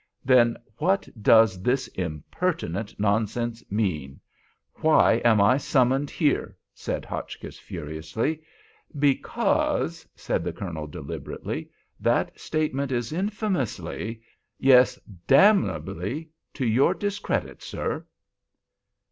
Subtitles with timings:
[0.25, 4.19] "Then what does this impertinent nonsense mean?
[4.77, 8.41] Why am I summoned here?" said Hotchkiss, furiously.
[8.97, 11.69] "Because," said the Colonel, deliberately,
[11.99, 18.03] "that statement is infamously—yes, damnably to your discredit, sir!"